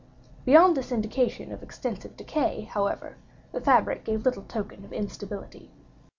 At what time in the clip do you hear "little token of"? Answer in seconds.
4.25-4.91